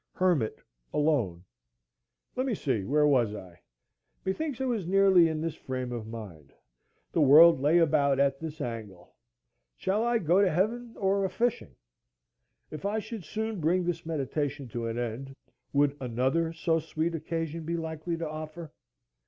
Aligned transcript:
Hermit 0.13 0.59
alone. 0.91 1.43
Let 2.35 2.47
me 2.47 2.55
see; 2.55 2.83
where 2.85 3.05
was 3.05 3.35
I? 3.35 3.61
Methinks 4.25 4.59
I 4.59 4.65
was 4.65 4.87
nearly 4.87 5.27
in 5.29 5.41
this 5.41 5.53
frame 5.53 5.91
of 5.91 6.07
mind; 6.07 6.51
the 7.11 7.21
world 7.21 7.59
lay 7.59 7.77
about 7.77 8.19
at 8.19 8.39
this 8.39 8.61
angle. 8.61 9.13
Shall 9.77 10.03
I 10.03 10.17
go 10.17 10.41
to 10.41 10.49
heaven 10.49 10.95
or 10.97 11.23
a 11.23 11.29
fishing? 11.29 11.75
If 12.71 12.83
I 12.83 12.97
should 12.97 13.23
soon 13.25 13.59
bring 13.61 13.83
this 13.83 14.03
meditation 14.03 14.67
to 14.69 14.87
an 14.87 14.97
end, 14.97 15.35
would 15.71 15.95
another 15.99 16.51
so 16.51 16.79
sweet 16.79 17.13
occasion 17.13 17.63
be 17.63 17.77
likely 17.77 18.17
to 18.17 18.27
offer? 18.27 18.73